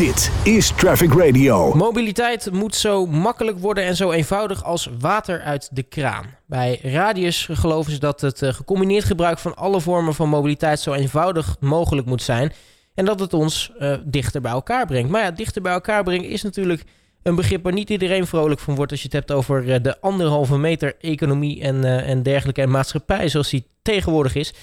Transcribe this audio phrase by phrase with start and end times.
[0.00, 1.74] Dit is Traffic Radio.
[1.74, 6.24] Mobiliteit moet zo makkelijk worden en zo eenvoudig als water uit de kraan.
[6.46, 10.92] Bij Radius geloven ze dat het eh, gecombineerd gebruik van alle vormen van mobiliteit zo
[10.92, 12.52] eenvoudig mogelijk moet zijn.
[12.94, 15.10] En dat het ons uh, dichter bij elkaar brengt.
[15.10, 16.84] Maar ja, dichter bij elkaar brengen is natuurlijk
[17.22, 20.00] een begrip waar niet iedereen vrolijk van wordt als je het hebt over uh, de
[20.00, 24.54] anderhalve meter economie en, en dergelijke en maatschappij zoals die tegenwoordig is.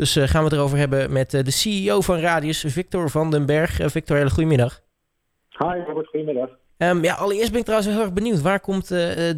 [0.00, 3.30] Dus uh, gaan we het erover hebben met uh, de CEO van Radius, Victor van
[3.30, 3.80] den Berg.
[3.80, 4.80] Uh, Victor, hele goedemiddag.
[5.58, 6.50] Hi Robert, goedemiddag.
[6.78, 8.42] Um, ja, allereerst ben ik trouwens heel erg benieuwd.
[8.42, 8.88] Waar komt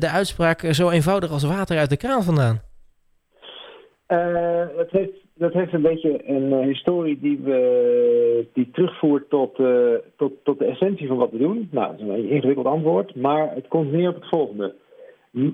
[0.01, 2.61] de uitspraak zo eenvoudig als water uit de kraan vandaan?
[4.77, 9.55] dat, heeft, dat heeft een beetje een historie die, we, die terugvoert tot,
[10.17, 11.69] tot, tot de essentie van wat we doen.
[11.71, 14.75] Nou, dat is een ingewikkeld antwoord, maar het komt neer op het volgende.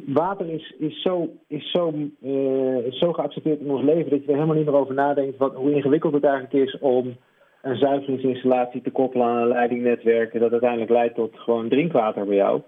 [0.07, 4.35] Water is, is, zo, is zo, uh, zo geaccepteerd in ons leven dat je er
[4.35, 7.17] helemaal niet meer over nadenkt wat, hoe ingewikkeld het eigenlijk is om
[7.63, 10.41] een zuiveringsinstallatie te koppelen aan een leidingnetwerk.
[10.41, 12.61] Dat uiteindelijk leidt tot gewoon drinkwater bij jou.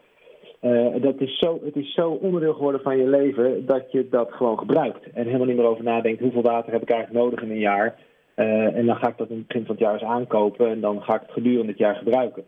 [0.63, 4.33] Uh, dat is zo, het is zo onderdeel geworden van je leven dat je dat
[4.33, 5.11] gewoon gebruikt.
[5.15, 7.97] En helemaal niet meer over nadenkt hoeveel water heb ik eigenlijk nodig in een jaar.
[8.37, 10.81] Uh, en dan ga ik dat in het begin van het jaar eens aankopen en
[10.81, 12.45] dan ga ik het gedurende het jaar gebruiken.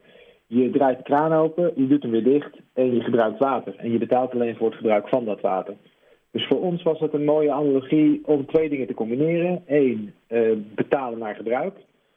[0.54, 3.74] Je draait de kraan open, je doet hem weer dicht en je gebruikt water.
[3.76, 5.74] En je betaalt alleen voor het gebruik van dat water.
[6.30, 9.62] Dus voor ons was het een mooie analogie om twee dingen te combineren.
[9.66, 11.74] Eén, uh, betalen naar gebruik.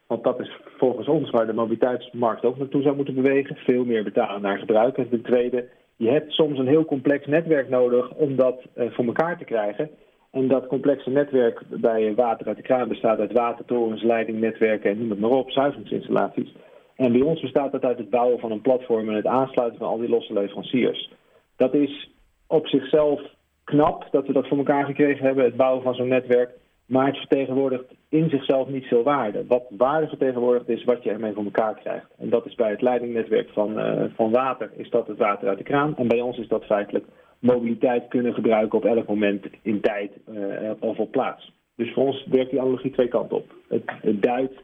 [0.07, 3.55] Want dat is volgens ons waar de mobiliteitsmarkt ook naartoe zou moeten bewegen.
[3.55, 4.97] Veel meer betalen naar gebruik.
[4.97, 9.05] En ten tweede, je hebt soms een heel complex netwerk nodig om dat uh, voor
[9.05, 9.89] elkaar te krijgen.
[10.31, 15.09] En dat complexe netwerk bij water uit de kraan bestaat uit watertorens, leidingnetwerken en noem
[15.09, 16.53] het maar op, zuiveringsinstallaties.
[16.95, 19.87] En bij ons bestaat dat uit het bouwen van een platform en het aansluiten van
[19.87, 21.11] al die losse leveranciers.
[21.55, 22.11] Dat is
[22.47, 23.21] op zichzelf
[23.63, 26.49] knap dat we dat voor elkaar gekregen hebben, het bouwen van zo'n netwerk.
[26.85, 29.45] Maar het vertegenwoordigt in zichzelf niet veel waarde.
[29.47, 32.07] Wat waarde vertegenwoordigt is wat je ermee voor elkaar krijgt.
[32.17, 35.57] En dat is bij het leidingnetwerk van, uh, van water, is dat het water uit
[35.57, 35.97] de kraan.
[35.97, 37.05] En bij ons is dat feitelijk
[37.39, 41.51] mobiliteit kunnen gebruiken op elk moment in tijd uh, of op plaats.
[41.75, 43.53] Dus voor ons werkt die analogie twee kanten op.
[43.67, 44.63] Het, het duidt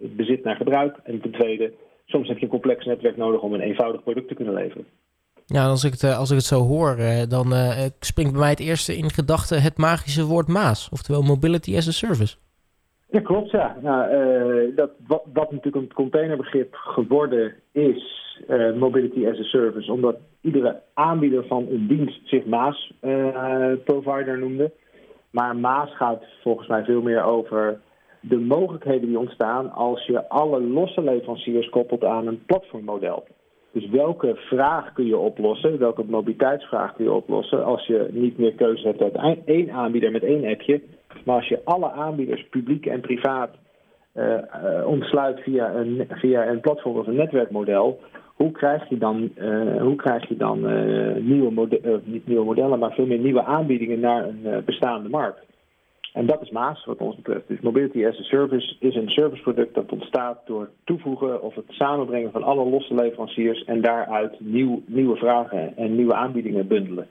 [0.00, 0.96] het bezit naar gebruik.
[1.04, 1.72] En ten tweede,
[2.06, 4.86] soms heb je een complex netwerk nodig om een eenvoudig product te kunnen leveren.
[5.46, 6.96] Ja, als ik het, als ik het zo hoor,
[7.28, 10.88] dan uh, springt bij mij het eerste in gedachten het magische woord Maas.
[10.92, 12.36] Oftewel Mobility as a Service.
[13.10, 13.76] Ja, klopt, ja.
[13.82, 19.92] Nou, uh, dat, wat, wat natuurlijk een containerbegrip geworden is, uh, Mobility as a Service,
[19.92, 24.72] omdat iedere aanbieder van een dienst zich Maas-provider noemde.
[25.30, 27.80] Maar Maas gaat volgens mij veel meer over
[28.28, 33.24] de mogelijkheden die ontstaan als je alle losse leveranciers koppelt aan een platformmodel.
[33.72, 38.52] Dus welke vraag kun je oplossen, welke mobiliteitsvraag kun je oplossen als je niet meer
[38.52, 40.80] keuze hebt uit één aanbieder met één appje,
[41.24, 43.50] maar als je alle aanbieders, publiek en privaat,
[44.14, 48.00] uh, uh, ontsluit via een, via een platform of een netwerkmodel,
[48.34, 50.60] hoe krijg je dan, uh, hoe krijg je dan
[51.26, 51.68] nieuwe,
[52.04, 55.44] niet nieuwe modellen, maar veel meer nieuwe aanbiedingen naar een bestaande markt?
[56.16, 57.48] En dat is Maas wat ons betreft.
[57.48, 61.64] Dus Mobility as a Service is een serviceproduct dat ontstaat door het toevoegen of het
[61.68, 67.06] samenbrengen van alle losse leveranciers en daaruit nieuw, nieuwe vragen en nieuwe aanbiedingen bundelen.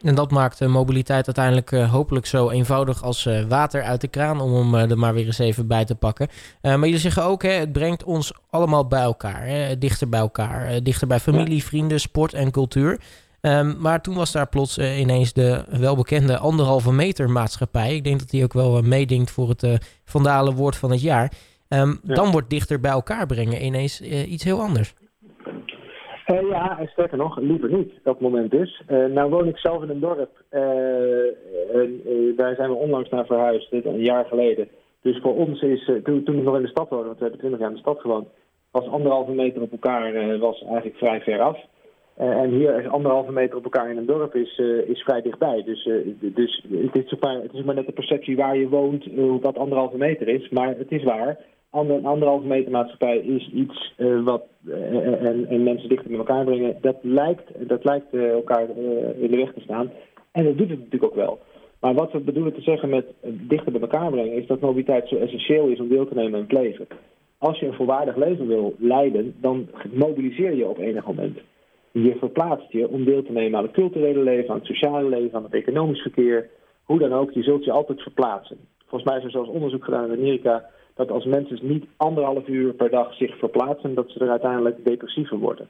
[0.00, 4.08] En dat maakt de mobiliteit uiteindelijk uh, hopelijk zo eenvoudig als uh, water uit de
[4.08, 6.28] kraan, om hem uh, er maar weer eens even bij te pakken.
[6.62, 10.82] maar jullie zeggen ook, hè, het brengt ons allemaal bij elkaar, hè, dichter bij elkaar,
[10.82, 11.62] dichter bij familie, ja.
[11.62, 13.00] vrienden, sport en cultuur.
[13.40, 17.94] Um, maar toen was daar plots uh, ineens de welbekende anderhalve meter maatschappij.
[17.94, 19.74] Ik denk dat die ook wel uh, meedingt voor het uh,
[20.04, 21.32] vandale woord van het jaar.
[21.68, 22.14] Um, ja.
[22.14, 24.94] Dan wordt dichter bij elkaar brengen ineens iets heel anders.
[26.26, 28.82] ja, en sterker nog, liever niet, dat moment is.
[28.88, 30.42] nou woon ik zelf in een dorp.
[32.36, 34.68] daar zijn we onlangs naar verhuisd, een jaar geleden.
[35.02, 37.40] Dus voor ons is, toen, toen ik nog in de stad woonde, want we hebben
[37.40, 38.28] twintig jaar in de stad gewoond,
[38.70, 41.58] was anderhalve meter op elkaar was eigenlijk vrij ver af.
[42.20, 45.62] Uh, en hier anderhalve meter op elkaar in een dorp is, uh, is vrij dichtbij.
[45.64, 49.06] Dus, uh, dus het, is maar, het is maar net de perceptie waar je woont,
[49.40, 50.48] wat anderhalve meter is.
[50.48, 51.38] Maar het is waar.
[51.70, 53.94] Ander, anderhalve meter maatschappij is iets
[54.24, 56.76] wat en, en, mensen dichter bij elkaar brengen.
[56.80, 58.68] Dat lijkt, dat lijkt elkaar
[59.18, 59.90] in de weg te staan.
[60.32, 61.38] En dat doet het natuurlijk ook wel.
[61.80, 65.16] Maar wat we bedoelen te zeggen met dichter bij elkaar brengen, is dat mobiliteit zo
[65.16, 66.86] essentieel is om deel te nemen aan het leven.
[67.38, 71.38] Als je een volwaardig leven wil leiden, dan mobiliseer je op enig moment.
[72.02, 75.36] Je verplaatst je om deel te nemen aan het culturele leven, aan het sociale leven,
[75.36, 76.50] aan het economisch verkeer.
[76.84, 78.56] Hoe dan ook, je zult je altijd verplaatsen.
[78.86, 80.64] Volgens mij is er zelfs onderzoek gedaan in Amerika
[80.94, 85.38] dat als mensen niet anderhalf uur per dag zich verplaatsen, dat ze er uiteindelijk depressiever
[85.38, 85.68] worden.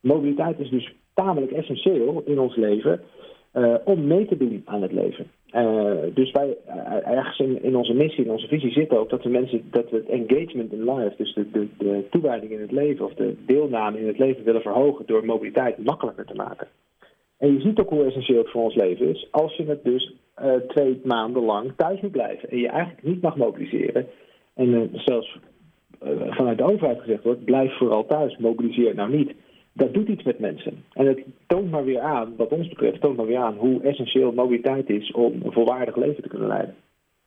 [0.00, 3.00] Mobiliteit is dus tamelijk essentieel in ons leven
[3.54, 5.30] uh, om mee te doen aan het leven.
[6.14, 6.56] Dus wij,
[7.04, 10.08] ergens in, onze missie, in onze visie zit ook dat we mensen, dat we het
[10.08, 14.06] engagement in life, dus de, de, de toewijding in het leven of de deelname in
[14.06, 16.68] het leven willen verhogen door mobiliteit makkelijker te maken.
[17.38, 20.14] En je ziet ook hoe essentieel het voor ons leven is als je het dus
[20.42, 24.06] uh, twee maanden lang thuis moet blijven en je eigenlijk niet mag mobiliseren.
[24.54, 25.38] En zelfs
[26.28, 29.34] vanuit de overheid gezegd wordt, blijf vooral thuis, mobiliseer nou niet.
[29.76, 30.84] Dat doet iets met mensen.
[30.92, 34.32] En het toont maar weer aan, wat ons betreft, toont maar weer aan hoe essentieel
[34.32, 36.74] mobiliteit is om een volwaardig leven te kunnen leiden.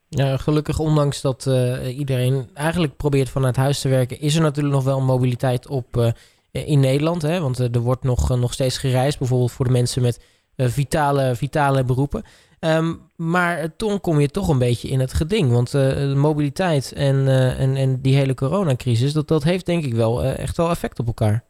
[0.07, 1.49] Ja, gelukkig, ondanks dat
[1.97, 6.13] iedereen eigenlijk probeert vanuit huis te werken, is er natuurlijk nog wel mobiliteit op
[6.51, 7.21] in Nederland.
[7.21, 7.39] Hè?
[7.39, 10.25] Want er wordt nog, nog steeds gereisd, bijvoorbeeld voor de mensen met
[10.55, 12.23] vitale, vitale beroepen.
[12.59, 15.51] Um, maar toen kom je toch een beetje in het geding.
[15.51, 15.73] Want
[16.15, 20.69] mobiliteit en, en, en die hele coronacrisis, dat, dat heeft denk ik wel echt wel
[20.69, 21.47] effect op elkaar.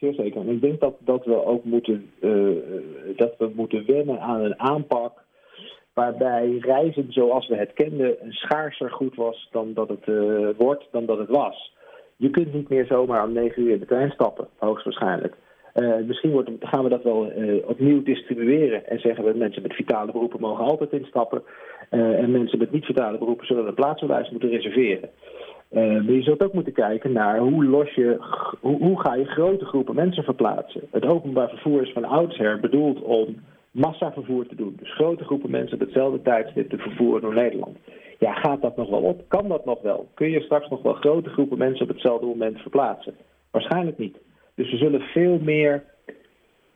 [0.00, 0.40] Zeer zeker.
[0.40, 2.10] En ik denk dat, dat we ook moeten,
[3.16, 5.12] dat we moeten wennen aan een aanpak
[5.94, 10.06] waarbij reizen zoals we het kenden een schaarser goed was dan dat het
[10.56, 11.74] wordt, dan dat het was.
[12.16, 15.34] Je kunt niet meer zomaar om negen uur in de trein stappen, hoogstwaarschijnlijk.
[15.74, 17.32] Uh, misschien wordt, gaan we dat wel
[17.66, 21.42] opnieuw distribueren en zeggen we mensen met vitale beroepen mogen altijd instappen.
[21.90, 25.10] En mensen met niet-vitale beroepen zullen een plaatsverwijs moeten reserveren.
[25.70, 28.16] Maar je zult ook moeten kijken naar hoe, los je,
[28.60, 30.80] hoe, hoe, ga je grote groepen mensen verplaatsen.
[30.90, 33.36] Het openbaar vervoer is van oudsher bedoeld om
[33.70, 34.76] massavervoer te doen.
[34.78, 37.76] Dus grote groepen mensen op hetzelfde tijdstip te vervoeren door Nederland.
[38.18, 39.24] Ja, gaat dat nog wel op?
[39.28, 40.08] Kan dat nog wel?
[40.14, 43.14] Kun je straks nog wel grote groepen mensen op hetzelfde moment verplaatsen?
[43.50, 44.16] Waarschijnlijk niet.
[44.54, 45.84] Dus we zullen veel meer,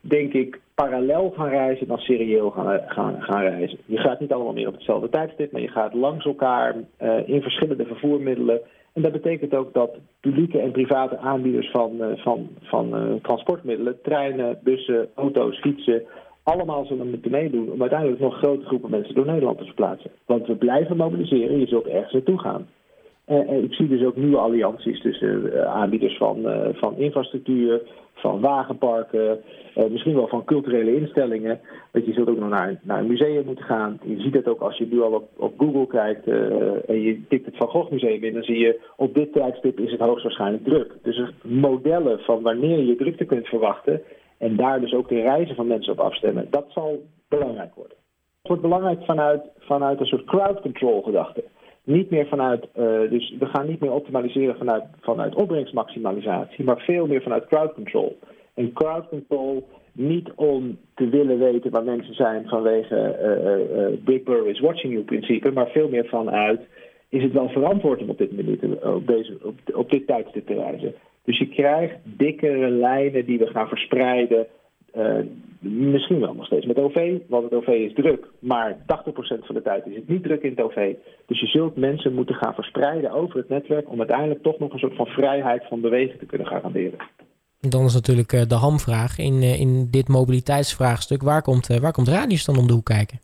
[0.01, 3.79] denk ik, parallel gaan reizen dan serieel gaan, gaan, gaan reizen.
[3.87, 7.43] Je gaat niet allemaal meer op hetzelfde tijdstip, maar je gaat langs elkaar uh, in
[7.43, 8.61] verschillende vervoermiddelen.
[8.95, 13.99] En dat betekent ook dat publieke en private aanbieders van, uh, van, van uh, transportmiddelen,
[14.03, 16.03] treinen, bussen, auto's, fietsen,
[16.43, 20.11] allemaal zullen moeten meedoen om uiteindelijk nog grote groepen mensen door Nederland te verplaatsen.
[20.27, 22.67] Want we blijven mobiliseren, je zult ergens naartoe gaan.
[23.29, 27.83] Uh, ik zie dus ook nieuwe allianties tussen uh, aanbieders van, uh, van infrastructuur,
[28.15, 29.41] van wagenparken,
[29.91, 31.61] misschien wel van culturele instellingen.
[31.93, 34.01] Dat je zult ook nog naar, naar een museum moeten gaan.
[34.03, 36.27] Je ziet het ook als je nu al op, op Google kijkt
[36.87, 39.91] en je tikt het Van Gogh Museum in, dan zie je op dit tijdstip is
[39.91, 40.93] het hoogstwaarschijnlijk druk.
[41.03, 44.03] Dus modellen van wanneer je drukte kunt verwachten
[44.39, 47.97] en daar dus ook de reizen van mensen op afstemmen, dat zal belangrijk worden.
[48.39, 51.45] Het wordt belangrijk vanuit, vanuit een soort crowd control gedachte
[51.85, 57.07] niet meer vanuit, uh, dus we gaan niet meer optimaliseren vanuit, vanuit opbrengstmaximalisatie, maar veel
[57.07, 58.19] meer vanuit crowd control.
[58.55, 64.49] En crowd control niet om te willen weten waar mensen zijn vanwege uh, Big Brother
[64.49, 66.61] is watching you principe, maar veel meer vanuit
[67.09, 70.55] is het wel verantwoord om op dit, minuut, op, deze, op, op dit tijdstip te
[70.55, 70.95] reizen.
[71.25, 74.47] Dus je krijgt dikkere lijnen die we gaan verspreiden
[75.65, 78.27] misschien wel nog steeds met OV, want het OV is druk.
[78.39, 78.85] Maar 80%
[79.47, 80.95] van de tijd is het niet druk in het OV.
[81.27, 83.91] Dus je zult mensen moeten gaan verspreiden over het netwerk...
[83.91, 86.99] om uiteindelijk toch nog een soort van vrijheid van bewegen te kunnen garanderen.
[87.61, 91.23] Dan is natuurlijk uh, de hamvraag in, uh, in dit mobiliteitsvraagstuk.
[91.23, 93.19] Waar komt, waar komt Radius dan om de hoek kijken?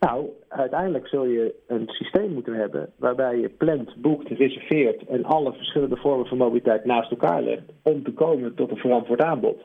[0.00, 5.52] Nou, uiteindelijk zul je een systeem moeten hebben waarbij je plant, boekt, reserveert en alle
[5.52, 9.62] verschillende vormen van mobiliteit naast elkaar legt om te komen tot een verantwoord aanbod.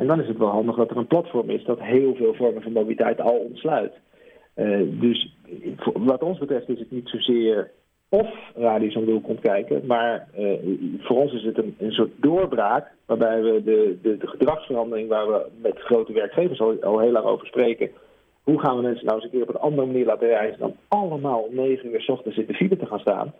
[0.00, 2.62] En dan is het wel handig dat er een platform is dat heel veel vormen
[2.62, 3.92] van mobiliteit al ontsluit.
[4.56, 5.36] Uh, dus
[5.94, 7.70] wat ons betreft is het niet zozeer
[8.08, 10.52] of Radius de hoek komt kijken, maar uh,
[10.98, 15.26] voor ons is het een, een soort doorbraak waarbij we de, de, de, gedragsverandering waar
[15.26, 17.90] we met grote werkgevers al, heel lang over spreken,
[18.42, 20.76] hoe gaan we mensen nou eens een keer op een andere manier laten reizen dan
[20.88, 23.34] allemaal om negen uur s ochtends in de file te gaan staan.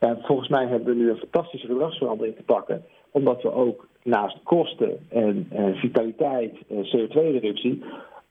[0.00, 4.38] Ja, volgens mij hebben we nu een fantastische gedragsverandering te pakken, omdat we ook naast
[4.42, 7.82] kosten en, vitaliteit, en CO2-reductie,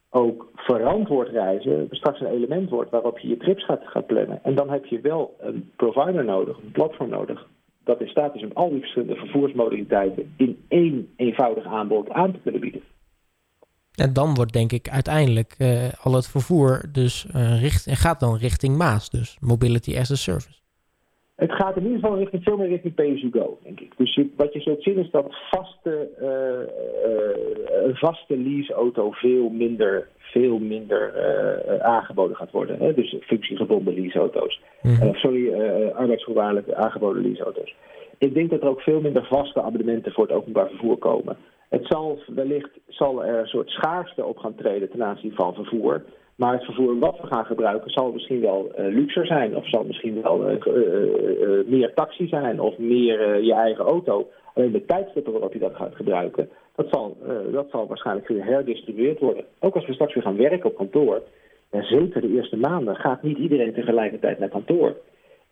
[0.10, 4.44] ook verantwoord reizen straks een element wordt waarop je je trips gaat, plannen.
[4.44, 7.48] En dan heb je wel een provider nodig, een platform nodig,
[7.84, 12.40] dat in staat is om al die verschillende vervoersmodaliteiten in één eenvoudig aanbod aan te
[12.44, 12.82] kunnen bieden.
[13.96, 18.78] En dan wordt denk ik uiteindelijk uh, al het vervoer dus uh, gaat dan richting
[18.78, 20.61] Maas, dus Mobility as a Service.
[21.42, 23.94] Het gaat in ieder geval richting, veel meer richting pay-as-you-go, denk ik.
[23.98, 26.28] Dus wat je zult zien is dat vaste, uh,
[27.10, 32.80] uh, een vaste leaseauto veel minder, veel minder uh, aangeboden gaat worden.
[32.80, 32.94] Hè?
[32.94, 34.62] Dus functiegebonden leaseauto's.
[34.82, 35.16] Mm -hmm.
[35.16, 35.54] sorry,
[35.94, 37.76] arbeidsvoorwaardelijk aangeboden leaseauto's.
[38.18, 41.38] Ik denk dat er ook veel minder vaste abonnementen voor het openbaar vervoer komen.
[41.70, 46.04] Het zal wellicht zal er een soort schaarste op gaan treden ten aanzien van vervoer.
[46.42, 49.56] Maar het vervoer wat we gaan gebruiken zal misschien wel uh, luxer zijn.
[49.56, 54.30] Of zal misschien wel uh, uh, meer taxi zijn of meer je eigen auto.
[54.54, 57.18] Alleen de tijdstippen waarop je dat gaat gebruiken Dat zal,
[57.52, 59.46] dat zal waarschijnlijk weer herdistribueerd worden.
[59.60, 61.22] Ook als we straks weer gaan werken op kantoor,
[61.70, 64.96] en zeker de eerste maanden, gaat niet iedereen tegelijkertijd naar kantoor.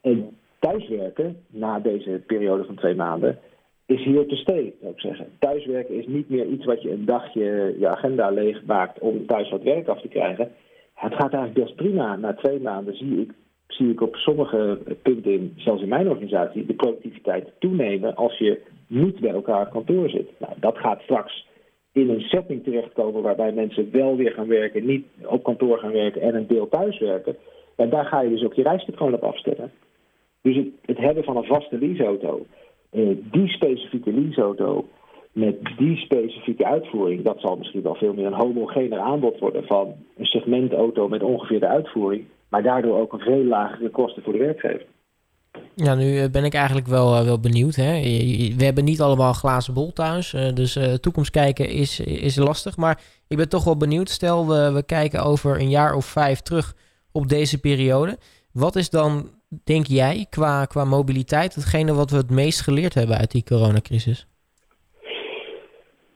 [0.02, 3.40] En thuiswerken, na deze periode van twee maanden,
[3.86, 5.28] is hier te stay, zou ik zeggen.
[5.40, 9.50] Thuiswerken is niet meer iets wat je een dagje je agenda leeg maakt om thuis
[9.50, 10.52] wat werk af te krijgen.
[11.00, 12.16] Het gaat eigenlijk best prima.
[12.16, 13.32] Na twee maanden zie ik,
[13.68, 19.20] zie ik op sommige punten, zelfs in mijn organisatie, de productiviteit toenemen als je niet
[19.20, 20.30] bij elkaar op kantoor zit.
[20.40, 21.48] Nou, dat gaat straks
[21.92, 26.22] in een setting terechtkomen waarbij mensen wel weer gaan werken, niet op kantoor gaan werken
[26.22, 27.36] en een deel thuiswerken.
[27.76, 29.72] En daar ga je dus ook je reispatroon op afstellen.
[30.42, 32.46] Dus het, het hebben van een vaste leaseauto,
[32.90, 34.88] eh, die specifieke leaseauto
[35.34, 39.94] met die specifieke uitvoering, dat zal misschien wel veel meer een homogener aanbod worden van
[40.18, 44.40] een segmentauto met ongeveer de uitvoering, maar daardoor ook een veel lagere kosten voor de
[44.40, 44.86] werkgever.
[45.76, 47.76] Ja, nu eh, ben ik eigenlijk wel, eh, wel benieuwd.
[47.76, 48.02] Hè?
[48.58, 52.78] We hebben niet allemaal glazen bol thuis, dus toekomst kijken is, is lastig.
[52.78, 54.10] Maar ik ben toch wel benieuwd.
[54.10, 56.76] Stel, we, we kijken over een jaar of vijf terug
[57.12, 58.18] op deze periode.
[58.52, 59.30] Wat is dan
[59.64, 64.28] denk jij, qua, qua mobiliteit, hetgene wat we het meest geleerd hebben uit die coronacrisis?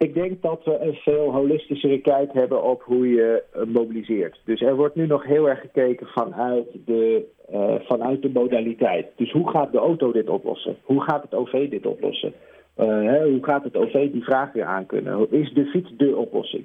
[0.04, 4.40] Ik denk dat we een veel holistischere kijk hebben op hoe je eh, mobiliseert.
[4.46, 9.08] Dus er wordt nu nog heel erg gekeken vanuit de, uh, vanuit de modaliteit.
[9.16, 10.78] Dus hoe gaat de auto dit oplossen?
[10.84, 12.34] Hoe gaat het OV dit oplossen?
[12.80, 15.32] Uh, hè, hoe gaat het OV die vraag weer aankunnen?
[15.32, 16.64] Is de fiets de oplossing?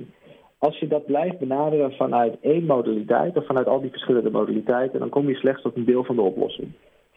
[0.58, 5.08] Als je dat blijft benaderen vanuit één modaliteit of vanuit al die verschillende modaliteiten, dan
[5.08, 6.68] kom je slechts tot een deel van de oplossing.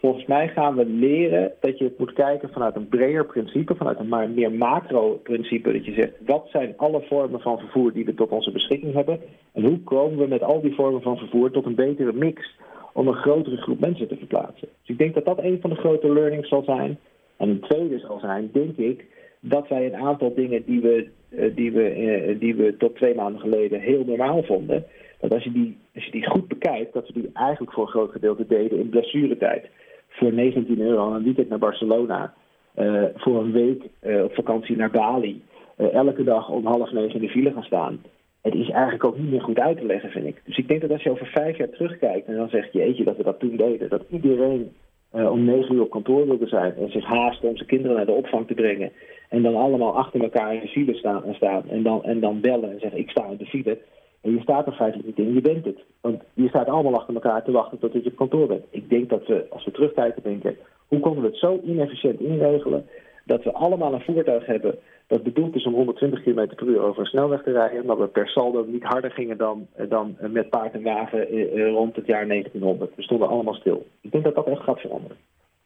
[0.01, 4.33] Volgens mij gaan we leren dat je moet kijken vanuit een breder principe, vanuit een
[4.33, 5.71] meer macro-principe.
[5.71, 9.19] Dat je zegt, wat zijn alle vormen van vervoer die we tot onze beschikking hebben?
[9.53, 12.55] En hoe komen we met al die vormen van vervoer tot een betere mix
[12.93, 14.67] om een grotere groep mensen te verplaatsen?
[14.79, 16.99] Dus ik denk dat dat een van de grote learnings zal zijn.
[17.37, 19.05] En een tweede zal zijn, denk ik,
[19.39, 23.15] dat wij een aantal dingen die we, eh, die we, eh, die we tot twee
[23.15, 24.85] maanden geleden heel normaal vonden,
[25.19, 27.89] dat als je, die, als je die goed bekijkt, dat we die eigenlijk voor een
[27.89, 29.65] groot gedeelte deden in blessuretijd.
[30.11, 32.33] Voor 19 euro een weekend naar Barcelona,
[32.79, 33.83] uh, voor een week
[34.23, 35.43] op vakantie naar Bali,
[35.77, 38.01] elke dag om half negen in de file gaan staan.
[38.41, 40.41] Het is eigenlijk ook niet meer goed uit te leggen, vind ik.
[40.45, 43.03] Dus ik denk dat als je over vijf jaar terugkijkt en dan zegt je, eetje
[43.03, 44.71] dat we dat toen deden, dat iedereen
[45.11, 48.11] om negen uur op kantoor wilde zijn en zich haasten om zijn kinderen naar de
[48.11, 48.91] opvang te brengen.
[49.29, 52.41] En dan allemaal achter elkaar in de file staan en, staan, en, dan, en dan
[52.41, 53.77] bellen en zeggen ik sta in de file.
[54.21, 55.79] En je staat er feitelijk niet in, je bent het.
[56.01, 58.65] Want je staat allemaal achter elkaar te wachten tot je op kantoor bent.
[58.69, 62.85] Ik denk dat we, als we terugkijken, denken, hoe konden we het zo inefficiënt inregelen
[63.25, 64.79] dat we allemaal een voertuig hebben
[65.11, 68.07] dat bedoeld is om 120 km per uur over een snelweg te rijden, maar we
[68.07, 72.05] per saldo niet harder gingen dan, dan met paard en wagen eh, eh, rond het
[72.05, 72.95] jaar 1900.
[72.95, 73.85] We stonden allemaal stil.
[74.01, 75.17] Ik denk dat dat echt gaat veranderen.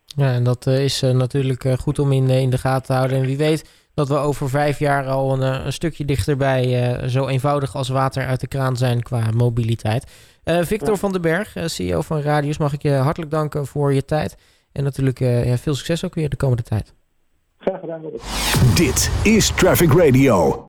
[0.06, 3.18] Ja, en dat eh, is natuurlijk goed om in, in de gaten te houden.
[3.18, 7.76] En wie weet dat we over vijf jaar al een, een stukje dichterbij zo eenvoudig
[7.76, 10.12] als water uit de kraan zijn qua mobiliteit.
[10.44, 14.36] Victor van den Berg, CEO van Radius, mag ik je hartelijk danken voor je tijd.
[14.72, 16.94] En natuurlijk ja, veel succes ook weer de komende tijd.
[17.58, 18.24] Graag gedaan, Robert.
[18.76, 20.64] Dit is Traffic Radio.